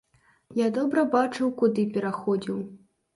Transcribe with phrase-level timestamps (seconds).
[0.59, 2.57] Я добра бачыў, куды пераходзіў.